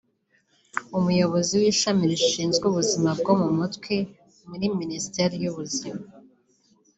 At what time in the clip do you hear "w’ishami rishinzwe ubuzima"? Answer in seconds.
1.61-3.09